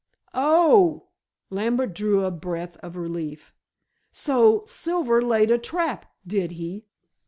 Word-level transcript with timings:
"Oh," 0.33 1.09
Lambert 1.51 1.93
drew 1.93 2.25
a 2.25 2.31
breath 2.31 2.75
of 2.77 2.95
relief, 2.97 3.53
"so 4.11 4.63
Silver 4.65 5.21
laid 5.21 5.51
a 5.51 5.59
trap, 5.59 6.07
did 6.25 6.53
he?" 6.53 6.87